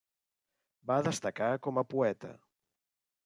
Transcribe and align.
Va 0.91 0.97
destacar 1.09 1.51
com 1.67 1.79
a 1.81 1.85
poeta. 1.91 2.31